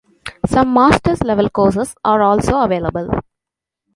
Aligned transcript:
Some 0.47 0.73
Masters 0.73 1.21
Level 1.21 1.47
courses 1.51 1.93
are 2.03 2.23
also 2.23 2.61
available. 2.61 3.07